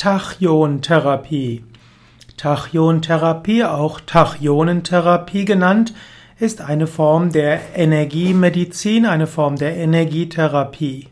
Tachyontherapie. 0.00 1.62
Tachyontherapie, 2.38 3.64
auch 3.64 4.00
Tachionentherapie 4.00 5.44
genannt, 5.44 5.92
ist 6.38 6.62
eine 6.62 6.86
Form 6.86 7.32
der 7.32 7.76
Energiemedizin, 7.76 9.04
eine 9.04 9.26
Form 9.26 9.56
der 9.56 9.76
Energietherapie. 9.76 11.08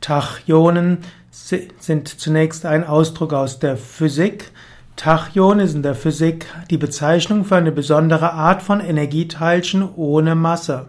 Tachyonen 0.00 1.00
sind 1.30 2.08
zunächst 2.08 2.64
ein 2.64 2.86
Ausdruck 2.86 3.34
aus 3.34 3.58
der 3.58 3.76
Physik. 3.76 4.50
Tachyon 4.96 5.60
ist 5.60 5.74
in 5.74 5.82
der 5.82 5.94
Physik 5.94 6.46
die 6.70 6.78
Bezeichnung 6.78 7.44
für 7.44 7.56
eine 7.56 7.70
besondere 7.70 8.32
Art 8.32 8.62
von 8.62 8.80
Energieteilchen 8.80 9.86
ohne 9.94 10.34
Masse. 10.34 10.88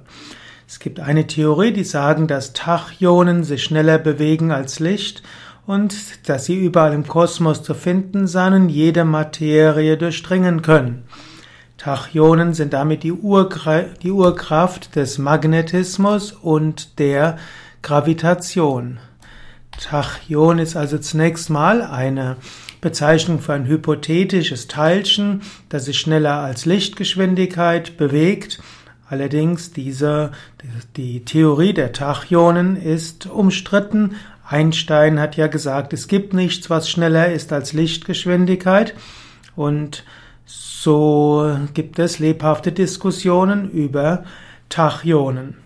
Es 0.65 0.79
gibt 0.79 1.01
eine 1.01 1.27
Theorie, 1.27 1.73
die 1.73 1.83
sagen, 1.83 2.27
dass 2.27 2.53
Tachyonen 2.53 3.43
sich 3.43 3.65
schneller 3.65 3.97
bewegen 3.97 4.51
als 4.51 4.79
Licht 4.79 5.23
und 5.67 6.27
dass 6.27 6.45
sie 6.45 6.55
überall 6.55 6.93
im 6.93 7.05
Kosmos 7.05 7.61
zu 7.61 7.75
finden 7.75 8.25
sein 8.25 8.53
und 8.53 8.69
jede 8.69 9.05
Materie 9.05 9.97
durchdringen 9.97 10.63
können. 10.63 11.03
Tachyonen 11.77 12.55
sind 12.55 12.73
damit 12.73 13.03
die, 13.03 13.11
Urgra 13.11 13.81
die 14.01 14.11
Urkraft 14.11 14.95
des 14.95 15.19
Magnetismus 15.19 16.31
und 16.31 16.97
der 16.97 17.37
Gravitation. 17.83 18.97
Tachyon 19.79 20.57
ist 20.57 20.75
also 20.75 20.97
zunächst 20.97 21.51
mal 21.51 21.83
eine 21.83 22.37
Bezeichnung 22.81 23.39
für 23.39 23.53
ein 23.53 23.67
hypothetisches 23.67 24.67
Teilchen, 24.67 25.41
das 25.69 25.85
sich 25.85 25.99
schneller 25.99 26.39
als 26.39 26.65
Lichtgeschwindigkeit 26.65 27.97
bewegt. 27.97 28.59
Allerdings 29.09 29.71
diese, 29.71 30.31
die 30.95 31.23
Theorie 31.23 31.73
der 31.73 31.93
Tachyonen 31.93 32.75
ist 32.75 33.27
umstritten, 33.27 34.15
Einstein 34.47 35.19
hat 35.19 35.35
ja 35.35 35.47
gesagt, 35.47 35.93
es 35.93 36.07
gibt 36.07 36.33
nichts, 36.33 36.69
was 36.69 36.89
schneller 36.89 37.31
ist 37.31 37.51
als 37.51 37.73
Lichtgeschwindigkeit. 37.73 38.93
Und 39.55 40.05
so 40.45 41.57
gibt 41.73 41.99
es 41.99 42.19
lebhafte 42.19 42.71
Diskussionen 42.71 43.69
über 43.69 44.23
Tachyonen. 44.69 45.57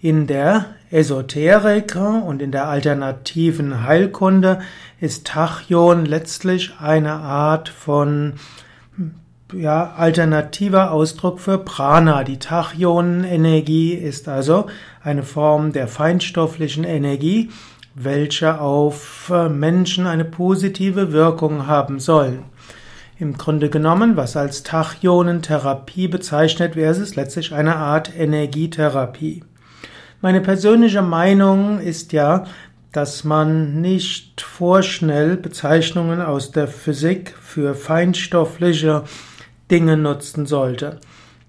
In 0.00 0.28
der 0.28 0.66
Esoterik 0.90 1.96
und 1.96 2.40
in 2.40 2.52
der 2.52 2.68
alternativen 2.68 3.82
Heilkunde 3.82 4.60
ist 5.00 5.26
Tachyon 5.26 6.06
letztlich 6.06 6.74
eine 6.78 7.14
Art 7.14 7.68
von 7.68 8.34
ja, 9.52 9.94
alternativer 9.96 10.92
Ausdruck 10.92 11.40
für 11.40 11.58
Prana. 11.58 12.22
Die 12.22 12.38
Tachyonenergie 12.38 13.94
ist 13.94 14.28
also 14.28 14.66
eine 15.02 15.22
Form 15.22 15.72
der 15.72 15.88
feinstofflichen 15.88 16.84
Energie, 16.84 17.50
welche 18.04 18.60
auf 18.60 19.30
äh, 19.32 19.48
Menschen 19.48 20.06
eine 20.06 20.24
positive 20.24 21.12
Wirkung 21.12 21.66
haben 21.66 22.00
sollen. 22.00 22.44
Im 23.18 23.36
Grunde 23.36 23.68
genommen, 23.68 24.16
was 24.16 24.36
als 24.36 24.62
Tachionentherapie 24.62 26.06
bezeichnet 26.06 26.76
wird, 26.76 26.98
ist 26.98 27.16
letztlich 27.16 27.52
eine 27.52 27.76
Art 27.76 28.12
Energietherapie. 28.16 29.42
Meine 30.20 30.40
persönliche 30.40 31.02
Meinung 31.02 31.80
ist 31.80 32.12
ja, 32.12 32.44
dass 32.92 33.24
man 33.24 33.80
nicht 33.80 34.40
vorschnell 34.40 35.36
Bezeichnungen 35.36 36.20
aus 36.20 36.52
der 36.52 36.68
Physik 36.68 37.34
für 37.40 37.74
feinstoffliche 37.74 39.02
Dinge 39.70 39.96
nutzen 39.96 40.46
sollte. 40.46 41.00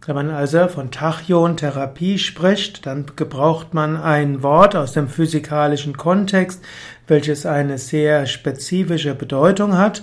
Wenn 0.09 0.15
man 0.15 0.31
also 0.31 0.67
von 0.67 0.89
Tachyontherapie 0.89 2.17
spricht, 2.17 2.87
dann 2.87 3.05
gebraucht 3.15 3.75
man 3.75 3.95
ein 3.95 4.41
Wort 4.41 4.75
aus 4.75 4.93
dem 4.93 5.07
physikalischen 5.07 5.97
Kontext, 5.97 6.65
welches 7.05 7.45
eine 7.45 7.77
sehr 7.77 8.25
spezifische 8.25 9.13
Bedeutung 9.13 9.77
hat 9.77 10.01